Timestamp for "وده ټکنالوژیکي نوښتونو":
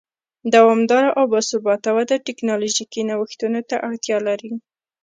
1.97-3.59